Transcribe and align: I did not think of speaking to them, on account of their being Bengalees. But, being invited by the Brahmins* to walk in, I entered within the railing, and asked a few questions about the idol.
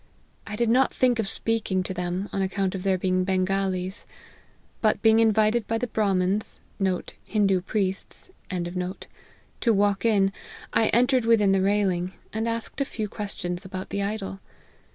I 0.47 0.55
did 0.55 0.71
not 0.71 0.95
think 0.95 1.19
of 1.19 1.27
speaking 1.29 1.83
to 1.83 1.93
them, 1.93 2.27
on 2.33 2.41
account 2.41 2.73
of 2.73 2.81
their 2.81 2.97
being 2.97 3.23
Bengalees. 3.23 4.07
But, 4.81 4.99
being 5.03 5.19
invited 5.19 5.67
by 5.67 5.77
the 5.77 5.85
Brahmins* 5.85 6.59
to 6.83 7.13
walk 9.67 10.05
in, 10.05 10.33
I 10.73 10.87
entered 10.87 11.25
within 11.25 11.51
the 11.51 11.61
railing, 11.61 12.13
and 12.33 12.49
asked 12.49 12.81
a 12.81 12.85
few 12.85 13.07
questions 13.07 13.63
about 13.63 13.89
the 13.91 14.01
idol. 14.01 14.39